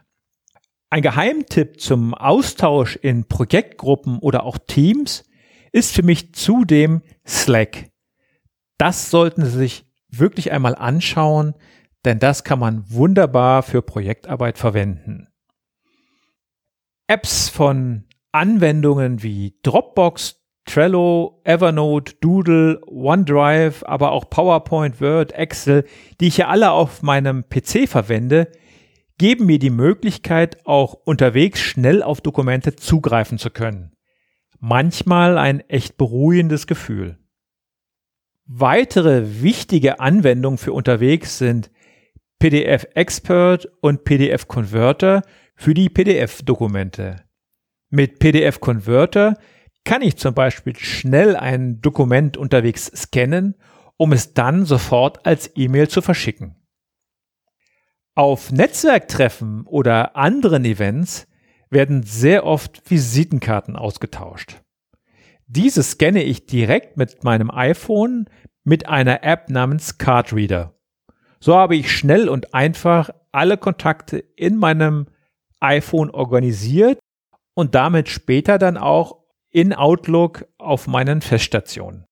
Ein 0.90 1.02
Geheimtipp 1.02 1.82
zum 1.82 2.14
Austausch 2.14 2.96
in 2.96 3.28
Projektgruppen 3.28 4.20
oder 4.20 4.44
auch 4.44 4.58
Teams 4.58 5.26
ist 5.72 5.94
für 5.94 6.04
mich 6.04 6.34
zudem 6.34 7.02
Slack. 7.26 7.90
Das 8.78 9.10
sollten 9.10 9.46
Sie 9.46 9.58
sich 9.58 9.86
wirklich 10.10 10.52
einmal 10.52 10.76
anschauen, 10.76 11.56
denn 12.06 12.20
das 12.20 12.44
kann 12.44 12.60
man 12.60 12.90
wunderbar 12.90 13.64
für 13.64 13.82
Projektarbeit 13.82 14.58
verwenden. 14.58 15.28
Apps 17.08 17.50
von 17.50 18.06
Anwendungen 18.32 19.24
wie 19.24 19.58
Dropbox, 19.64 20.37
Trello, 20.68 21.42
Evernote, 21.44 22.16
Doodle, 22.22 22.80
OneDrive, 22.86 23.84
aber 23.84 24.12
auch 24.12 24.30
PowerPoint, 24.30 25.02
Word, 25.02 25.32
Excel, 25.32 25.86
die 26.20 26.28
ich 26.28 26.38
ja 26.38 26.50
alle 26.50 26.72
auf 26.72 27.02
meinem 27.02 27.46
PC 27.50 27.90
verwende, 27.90 28.52
geben 29.18 29.48
mir 29.48 29.60
die 29.60 29.72
Möglichkeit, 29.72 30.66
auch 30.66 30.94
unterwegs 30.94 31.60
schnell 31.62 32.04
auf 32.04 32.22
Dokumente 32.22 32.76
zugreifen 32.76 33.40
zu 33.40 33.50
können. 33.50 33.94
Manchmal 34.60 35.38
ein 35.38 35.62
echt 35.62 35.98
beruhigendes 35.98 36.68
Gefühl. 36.68 37.18
Weitere 38.46 39.42
wichtige 39.42 40.00
Anwendungen 40.00 40.58
für 40.58 40.74
unterwegs 40.74 41.38
sind 41.38 41.72
PDF 42.40 42.88
Expert 42.94 43.68
und 43.82 44.04
PDF 44.04 44.48
Converter 44.48 45.24
für 45.56 45.74
die 45.74 45.90
PDF-Dokumente. 45.90 47.24
Mit 47.90 48.20
PDF 48.20 48.60
Converter 48.60 49.38
kann 49.88 50.02
ich 50.02 50.18
zum 50.18 50.34
Beispiel 50.34 50.76
schnell 50.76 51.38
ein 51.38 51.80
Dokument 51.80 52.36
unterwegs 52.36 52.92
scannen, 52.94 53.56
um 53.96 54.12
es 54.12 54.34
dann 54.34 54.66
sofort 54.66 55.26
als 55.26 55.50
E-Mail 55.56 55.88
zu 55.88 56.02
verschicken. 56.02 56.58
Auf 58.14 58.52
Netzwerktreffen 58.52 59.66
oder 59.66 60.18
anderen 60.18 60.66
Events 60.66 61.26
werden 61.70 62.04
sehr 62.04 62.46
oft 62.46 62.92
Visitenkarten 62.92 63.78
ausgetauscht. 63.78 64.62
Diese 65.46 65.84
scanne 65.84 66.24
ich 66.24 66.48
direkt 66.48 66.98
mit 66.98 67.24
meinem 67.24 67.50
iPhone 67.50 68.26
mit 68.66 68.90
einer 68.90 69.24
App 69.24 69.50
namens 69.50 69.98
Cardreader. 69.98 70.78
So 71.40 71.56
habe 71.56 71.78
ich 71.78 71.96
schnell 71.96 72.28
und 72.28 72.54
einfach 72.54 73.10
alle 73.32 73.58
Kontakte 73.58 74.18
in 74.18 74.58
meinem 74.58 75.08
iPhone 75.62 76.12
organisiert 76.12 77.00
und 77.54 77.74
damit 77.74 78.10
später 78.10 78.58
dann 78.58 78.76
auch 78.76 79.27
in 79.58 79.74
Outlook 79.74 80.46
auf 80.60 80.86
meinen 80.86 81.22
Feststationen. 81.22 82.06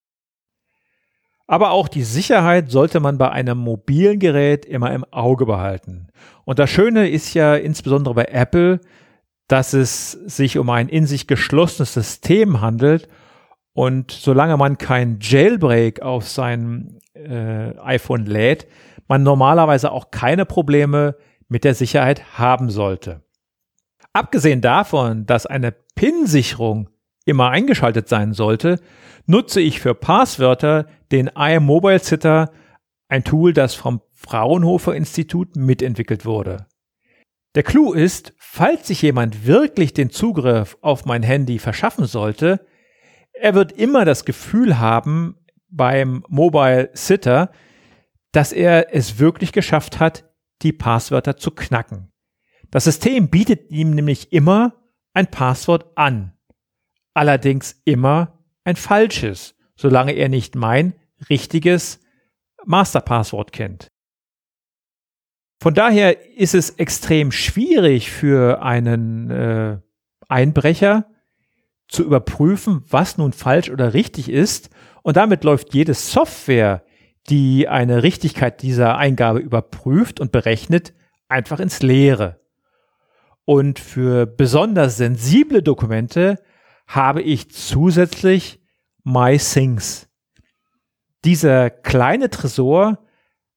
Aber 1.46 1.70
auch 1.70 1.88
die 1.88 2.02
Sicherheit 2.02 2.72
sollte 2.72 3.00
man 3.00 3.20
bei 3.20 3.30
einem 3.30 3.60
mobilen 3.60 4.18
Gerät 4.18 4.66
immer 4.66 4.92
im 4.92 5.04
Auge 5.12 5.46
behalten. 5.46 6.08
Und 6.44 6.58
das 6.58 6.72
Schöne 6.72 7.08
ist 7.08 7.36
ja 7.36 7.54
insbesondere 7.54 8.16
bei 8.16 8.26
Apple, 8.26 8.80
dass 9.48 9.74
es 9.74 10.14
sich 10.14 10.58
um 10.58 10.72
ein 10.72 10.90
in 10.90 11.06
sich 11.06 11.28
geschlossenes 11.28 11.94
System 11.94 12.62
handelt 12.62 13.08
und 13.74 14.10
solange 14.10 14.58
man 14.58 14.80
kein 14.80 15.20
Jailbreak 15.22 16.02
auf 16.02 16.28
sein 16.28 16.98
äh, 17.14 17.78
iPhone 17.78 18.26
lädt, 18.26 18.66
man 19.08 19.22
normalerweise 19.22 19.92
auch 19.92 20.10
keine 20.10 20.48
Probleme 20.48 21.16
mit 21.48 21.64
der 21.64 21.76
Sicherheit 21.76 22.40
haben 22.40 22.72
sollte. 22.72 23.22
Abgesehen 24.14 24.62
davon, 24.62 25.28
dass 25.28 25.46
eine 25.46 25.72
PIN-Sicherung 25.94 26.90
immer 27.26 27.50
eingeschaltet 27.50 28.08
sein 28.08 28.34
sollte, 28.34 28.80
nutze 29.26 29.60
ich 29.60 29.80
für 29.80 29.96
Passwörter 29.96 30.88
den 31.12 31.30
iMobile 31.36 32.00
Sitter, 32.00 32.52
ein 33.08 33.24
Tool, 33.24 33.54
das 33.54 33.76
vom 33.76 34.02
Fraunhofer 34.14 34.96
Institut 34.96 35.56
mitentwickelt 35.56 36.26
wurde. 36.26 36.68
Der 37.56 37.64
Clou 37.64 37.94
ist, 37.94 38.34
falls 38.38 38.88
sich 38.88 39.02
jemand 39.02 39.46
wirklich 39.46 39.94
den 39.94 40.10
Zugriff 40.10 40.78
auf 40.82 41.06
mein 41.06 41.24
Handy 41.24 41.60
verschaffen 41.60 42.06
sollte, 42.06 42.66
er 43.34 43.54
wird 43.54 43.72
immer 43.74 44.06
das 44.06 44.26
Gefühl 44.26 44.80
haben 44.80 45.38
beim 45.70 46.24
Mobile 46.28 46.90
Sitter, 46.94 47.52
dass 48.32 48.52
er 48.52 48.94
es 48.94 49.20
wirklich 49.20 49.52
geschafft 49.52 50.00
hat, 50.00 50.26
die 50.62 50.74
Passwörter 50.74 51.38
zu 51.38 51.52
knacken. 51.52 52.12
Das 52.72 52.86
System 52.86 53.30
bietet 53.30 53.70
ihm 53.72 53.92
nämlich 53.92 54.34
immer 54.34 54.74
ein 55.14 55.28
Passwort 55.28 55.86
an. 55.96 56.35
Allerdings 57.16 57.82
immer 57.86 58.38
ein 58.66 58.76
falsches, 58.76 59.56
solange 59.76 60.12
er 60.12 60.30
nicht 60.30 60.54
mein 60.54 60.94
richtiges 61.30 62.02
Masterpasswort 62.66 63.54
kennt. 63.54 63.88
Von 65.62 65.74
daher 65.74 66.38
ist 66.38 66.54
es 66.54 66.72
extrem 66.72 67.32
schwierig 67.32 68.12
für 68.12 68.62
einen 68.62 69.32
äh, 69.32 69.78
Einbrecher 70.28 71.06
zu 71.88 72.04
überprüfen, 72.04 72.84
was 72.90 73.18
nun 73.18 73.32
falsch 73.32 73.70
oder 73.70 73.94
richtig 73.94 74.30
ist. 74.30 74.70
Und 75.02 75.16
damit 75.16 75.46
läuft 75.46 75.74
jede 75.74 75.94
Software, 75.94 76.84
die 77.30 77.70
eine 77.70 78.04
Richtigkeit 78.04 78.62
dieser 78.62 78.98
Eingabe 78.98 79.40
überprüft 79.40 80.20
und 80.20 80.34
berechnet, 80.34 80.94
einfach 81.30 81.62
ins 81.62 81.82
Leere. 81.82 82.42
Und 83.46 83.80
für 83.80 84.26
besonders 84.26 84.98
sensible 84.98 85.64
Dokumente 85.64 86.40
habe 86.88 87.22
ich 87.22 87.52
zusätzlich 87.52 88.62
MyThings. 89.04 90.08
Dieser 91.24 91.70
kleine 91.70 92.30
Tresor 92.30 93.00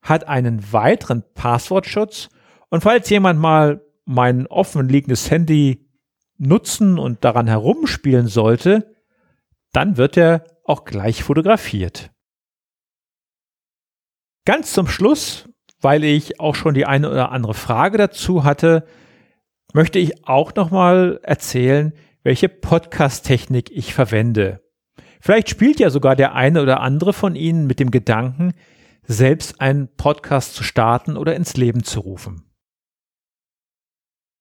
hat 0.00 0.26
einen 0.26 0.72
weiteren 0.72 1.22
Passwortschutz 1.34 2.28
und 2.70 2.82
falls 2.82 3.10
jemand 3.10 3.40
mal 3.40 3.84
mein 4.04 4.46
offen 4.46 4.88
liegendes 4.88 5.30
Handy 5.30 5.86
nutzen 6.38 6.98
und 6.98 7.24
daran 7.24 7.46
herumspielen 7.46 8.28
sollte, 8.28 8.94
dann 9.72 9.96
wird 9.96 10.16
er 10.16 10.44
auch 10.64 10.84
gleich 10.84 11.22
fotografiert. 11.22 12.10
Ganz 14.44 14.72
zum 14.72 14.86
Schluss, 14.86 15.48
weil 15.80 16.04
ich 16.04 16.40
auch 16.40 16.54
schon 16.54 16.74
die 16.74 16.86
eine 16.86 17.10
oder 17.10 17.32
andere 17.32 17.54
Frage 17.54 17.98
dazu 17.98 18.44
hatte, 18.44 18.86
möchte 19.74 19.98
ich 19.98 20.26
auch 20.26 20.54
nochmal 20.54 21.20
erzählen, 21.22 21.92
welche 22.22 22.48
Podcast-Technik 22.48 23.70
ich 23.70 23.94
verwende. 23.94 24.62
Vielleicht 25.20 25.48
spielt 25.50 25.80
ja 25.80 25.90
sogar 25.90 26.16
der 26.16 26.34
eine 26.34 26.62
oder 26.62 26.80
andere 26.80 27.12
von 27.12 27.34
Ihnen 27.34 27.66
mit 27.66 27.80
dem 27.80 27.90
Gedanken, 27.90 28.54
selbst 29.02 29.60
einen 29.60 29.88
Podcast 29.96 30.54
zu 30.54 30.62
starten 30.62 31.16
oder 31.16 31.34
ins 31.34 31.56
Leben 31.56 31.82
zu 31.82 32.00
rufen. 32.00 32.44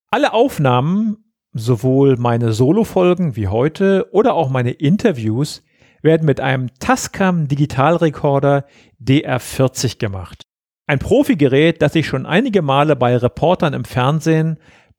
Alle 0.10 0.34
Aufnahmen, 0.34 1.34
sowohl 1.54 2.18
meine 2.18 2.54
Solo-Folgen 2.54 3.36
wie 3.36 3.48
heute 3.48 4.08
oder 4.12 4.34
auch 4.34 4.50
meine 4.50 4.72
Interviews, 4.72 5.64
werden 6.02 6.26
mit 6.26 6.40
einem 6.40 6.74
Tascam 6.80 7.48
Digitalrekorder 7.48 8.66
DR40 9.02 9.98
gemacht. 10.00 10.44
Ein 10.86 11.00
Profigerät, 11.00 11.82
das 11.82 11.96
ich 11.96 12.08
schon 12.08 12.26
einige 12.26 12.62
Male 12.62 12.96
bei 12.96 13.18
Reportern 13.18 13.74
im 13.74 13.84
Fernsehen 13.84 14.58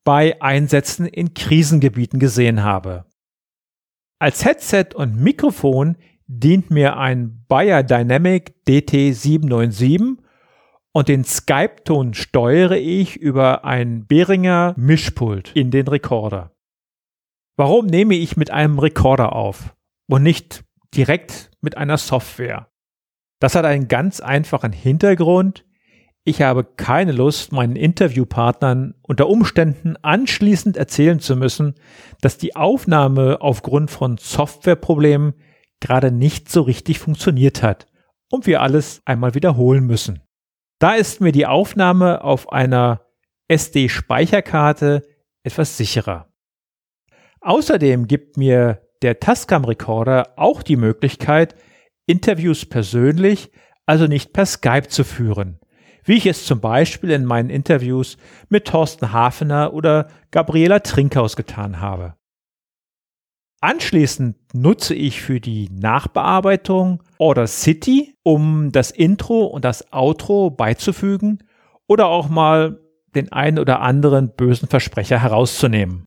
bei 0.09 0.41
Einsätzen 0.41 1.05
in 1.05 1.35
Krisengebieten 1.35 2.19
gesehen 2.19 2.63
habe. 2.63 3.05
Als 4.19 4.43
Headset 4.43 4.95
und 4.95 5.17
Mikrofon 5.17 5.99
dient 6.27 6.71
mir 6.71 6.97
ein 6.97 7.45
Bayer 7.47 7.83
Dynamic 7.83 8.55
DT797 8.67 10.17
und 10.93 11.09
den 11.09 11.25
Skype-Ton 11.25 12.15
steuere 12.15 12.79
ich 12.79 13.19
über 13.19 13.67
ein 13.67 14.07
Behringer 14.07 14.73
Mischpult 14.79 15.53
in 15.55 15.71
den 15.71 15.87
Rekorder. 15.87 16.57
Warum 17.59 17.85
nehme 17.85 18.15
ich 18.15 18.35
mit 18.39 18.51
einem 18.51 18.79
Rekorder 18.79 19.35
auf 19.35 19.77
und 20.09 20.23
nicht 20.23 20.65
direkt 20.95 21.51
mit 21.61 21.77
einer 21.77 21.99
Software? 21.99 22.71
Das 23.41 23.55
hat 23.55 23.67
einen 23.67 23.89
ganz 23.89 24.21
einfachen 24.21 24.73
Hintergrund. 24.73 25.67
Ich 26.29 26.43
habe 26.43 26.63
keine 26.63 27.13
Lust, 27.13 27.53
meinen 27.53 27.75
Interviewpartnern 27.75 28.95
unter 29.01 29.31
Umständen 29.31 29.97
anschließend 30.03 30.77
erzählen 30.77 31.21
zu 31.21 31.37
müssen, 31.37 31.75
dass 32.21 32.37
die 32.37 32.55
Aufnahme 32.55 33.41
aufgrund 33.41 33.91
von 33.91 34.19
Softwareproblemen 34.19 35.33
gerade 35.81 36.13
nicht 36.13 36.51
so 36.51 36.61
richtig 36.61 36.99
funktioniert 36.99 37.63
hat 37.63 37.87
und 38.31 38.47
wir 38.47 38.61
alles 38.61 39.01
einmal 39.07 39.35
wiederholen 39.35 39.87
müssen. 39.87 40.21
Da 40.79 40.97
ist 40.97 41.23
mir 41.23 41.33
die 41.33 41.47
Aufnahme 41.47 42.23
auf 42.23 42.53
einer 42.53 43.07
SD-Speicherkarte 43.49 45.09
etwas 45.45 45.79
sicherer. 45.79 46.29
Außerdem 47.41 48.07
gibt 48.07 48.37
mir 48.37 48.83
der 49.01 49.19
Tascam 49.19 49.65
Recorder 49.65 50.35
auch 50.37 50.63
die 50.63 50.77
Möglichkeit, 50.77 51.55
Interviews 52.05 52.67
persönlich, 52.67 53.51
also 53.87 54.07
nicht 54.07 54.35
per 54.35 54.45
Skype 54.45 54.89
zu 54.89 55.05
führen, 55.05 55.59
wie 56.09 56.15
ich 56.15 56.27
es 56.27 56.47
zum 56.47 56.61
Beispiel 56.61 57.11
in 57.11 57.27
meinen 57.27 57.51
Interviews 57.51 58.17
mit 58.49 58.65
Thorsten 58.67 59.13
Hafener 59.13 59.75
oder 59.75 60.09
Gabriela 60.31 60.81
Trinkhaus 60.81 61.37
getan 61.37 61.81
habe. 61.81 62.15
Anschließend 63.61 64.37
nutze 64.55 64.95
ich 64.95 65.21
für 65.21 65.41
die 65.41 65.69
Nachbearbeitung 65.71 67.03
Order 67.19 67.47
City, 67.47 68.15
um 68.23 68.73
das 68.73 68.91
Intro 68.91 69.45
und 69.45 69.65
das 69.65 69.93
Outro 69.93 70.51
beizufügen 70.51 71.45
oder 71.87 72.07
auch 72.07 72.29
mal 72.29 72.81
den 73.15 73.33
einen 73.33 73.59
oder 73.59 73.81
anderen 73.81 74.35
bösen 74.35 74.69
Versprecher 74.69 75.21
herauszunehmen. 75.21 76.07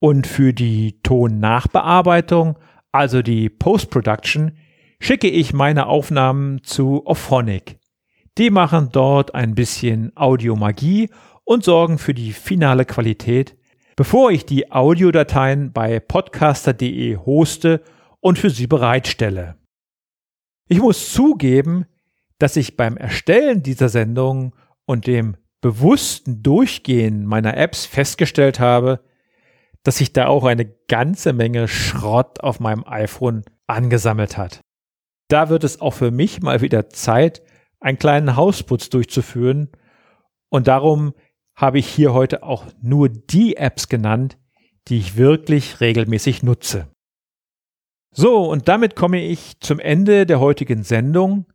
Und 0.00 0.26
für 0.26 0.52
die 0.52 1.00
Tonnachbearbeitung, 1.02 2.58
also 2.92 3.22
die 3.22 3.50
Post-Production, 3.50 4.56
schicke 5.00 5.28
ich 5.28 5.52
meine 5.52 5.86
Aufnahmen 5.86 6.62
zu 6.62 7.04
Ophonic. 7.06 7.78
Die 8.38 8.50
machen 8.50 8.90
dort 8.92 9.34
ein 9.34 9.54
bisschen 9.54 10.12
Audiomagie 10.16 11.10
und 11.44 11.64
sorgen 11.64 11.98
für 11.98 12.14
die 12.14 12.32
finale 12.32 12.84
Qualität 12.84 13.56
bevor 13.96 14.30
ich 14.30 14.44
die 14.44 14.70
Audiodateien 14.70 15.72
bei 15.72 15.98
podcaster.de 15.98 17.16
hoste 17.16 17.82
und 18.20 18.38
für 18.38 18.50
Sie 18.50 18.66
bereitstelle. 18.66 19.56
Ich 20.68 20.80
muss 20.80 21.12
zugeben, 21.12 21.86
dass 22.38 22.56
ich 22.56 22.76
beim 22.76 22.98
Erstellen 22.98 23.62
dieser 23.62 23.88
Sendung 23.88 24.54
und 24.84 25.06
dem 25.06 25.36
bewussten 25.62 26.42
Durchgehen 26.42 27.24
meiner 27.24 27.56
Apps 27.56 27.86
festgestellt 27.86 28.60
habe, 28.60 29.00
dass 29.82 29.96
sich 29.96 30.12
da 30.12 30.26
auch 30.26 30.44
eine 30.44 30.66
ganze 30.88 31.32
Menge 31.32 31.66
Schrott 31.66 32.40
auf 32.40 32.60
meinem 32.60 32.84
iPhone 32.86 33.44
angesammelt 33.66 34.36
hat. 34.36 34.60
Da 35.28 35.48
wird 35.48 35.64
es 35.64 35.80
auch 35.80 35.94
für 35.94 36.10
mich 36.10 36.42
mal 36.42 36.60
wieder 36.60 36.90
Zeit, 36.90 37.42
einen 37.86 37.98
kleinen 37.98 38.34
Hausputz 38.34 38.90
durchzuführen 38.90 39.70
und 40.48 40.66
darum 40.66 41.14
habe 41.54 41.78
ich 41.78 41.86
hier 41.86 42.12
heute 42.12 42.42
auch 42.42 42.64
nur 42.82 43.08
die 43.08 43.56
Apps 43.56 43.88
genannt, 43.88 44.38
die 44.88 44.98
ich 44.98 45.16
wirklich 45.16 45.80
regelmäßig 45.80 46.42
nutze. 46.42 46.88
So, 48.10 48.50
und 48.50 48.66
damit 48.66 48.96
komme 48.96 49.22
ich 49.22 49.60
zum 49.60 49.78
Ende 49.78 50.26
der 50.26 50.40
heutigen 50.40 50.82
Sendung. 50.82 51.46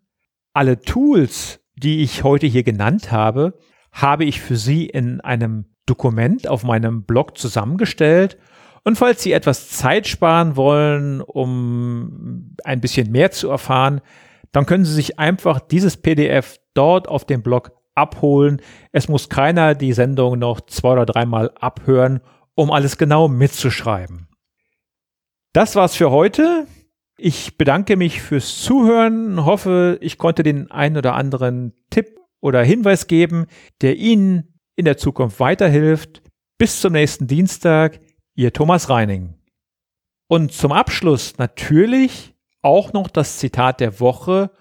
Alle 0.53 0.79
Tools, 0.79 1.59
die 1.75 2.01
ich 2.01 2.23
heute 2.23 2.47
hier 2.47 2.63
genannt 2.63 3.11
habe, 3.11 3.59
habe 3.91 4.23
ich 4.23 4.39
für 4.39 4.55
Sie 4.55 4.85
in 4.85 5.19
einem 5.19 5.65
Dokument 5.85 6.47
auf 6.47 6.63
meinem 6.63 7.03
Blog 7.03 7.37
zusammengestellt. 7.37 8.37
Und 8.83 8.97
falls 8.97 9.21
Sie 9.21 9.33
etwas 9.33 9.69
Zeit 9.69 10.07
sparen 10.07 10.55
wollen, 10.55 11.19
um 11.19 12.55
ein 12.63 12.79
bisschen 12.79 13.11
mehr 13.11 13.31
zu 13.31 13.49
erfahren, 13.49 13.99
dann 14.51 14.65
können 14.65 14.85
Sie 14.85 14.93
sich 14.93 15.19
einfach 15.19 15.59
dieses 15.59 15.97
PDF 15.97 16.59
dort 16.73 17.07
auf 17.07 17.25
dem 17.25 17.41
Blog 17.41 17.71
abholen. 17.95 18.61
Es 18.91 19.07
muss 19.07 19.29
keiner 19.29 19.75
die 19.75 19.93
Sendung 19.93 20.39
noch 20.39 20.61
zwei 20.61 20.93
oder 20.93 21.05
dreimal 21.05 21.51
abhören, 21.59 22.21
um 22.55 22.71
alles 22.71 22.97
genau 22.97 23.27
mitzuschreiben. 23.27 24.27
Das 25.53 25.75
war's 25.75 25.95
für 25.95 26.11
heute. 26.11 26.67
Ich 27.17 27.57
bedanke 27.57 27.97
mich 27.97 28.21
fürs 28.21 28.61
Zuhören, 28.61 29.45
hoffe, 29.45 29.97
ich 30.01 30.17
konnte 30.17 30.43
den 30.43 30.71
einen 30.71 30.97
oder 30.97 31.13
anderen 31.13 31.73
Tipp 31.89 32.19
oder 32.39 32.63
Hinweis 32.63 33.07
geben, 33.07 33.45
der 33.81 33.97
Ihnen 33.97 34.59
in 34.75 34.85
der 34.85 34.97
Zukunft 34.97 35.39
weiterhilft. 35.39 36.23
Bis 36.57 36.81
zum 36.81 36.93
nächsten 36.93 37.27
Dienstag, 37.27 37.99
Ihr 38.33 38.53
Thomas 38.53 38.89
Reining. 38.89 39.35
Und 40.27 40.53
zum 40.53 40.71
Abschluss 40.71 41.37
natürlich 41.37 42.33
auch 42.61 42.93
noch 42.93 43.07
das 43.07 43.37
Zitat 43.37 43.79
der 43.79 43.99
Woche, 43.99 44.51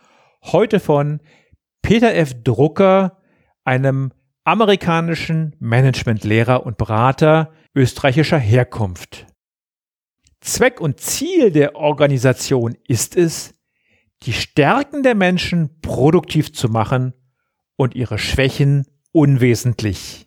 heute 0.42 0.80
von 0.80 1.20
Peter 1.82 2.14
F. 2.14 2.42
Drucker, 2.42 3.18
einem 3.64 4.12
amerikanischen 4.44 5.54
Managementlehrer 5.58 6.64
und 6.64 6.78
Berater 6.78 7.52
österreichischer 7.74 8.38
Herkunft. 8.38 9.26
Zweck 10.40 10.80
und 10.80 11.00
Ziel 11.00 11.52
der 11.52 11.76
Organisation 11.76 12.76
ist 12.88 13.16
es, 13.16 13.54
die 14.22 14.32
Stärken 14.32 15.02
der 15.02 15.14
Menschen 15.14 15.80
produktiv 15.80 16.52
zu 16.52 16.68
machen 16.68 17.14
und 17.76 17.94
ihre 17.94 18.18
Schwächen 18.18 18.86
unwesentlich. 19.12 20.26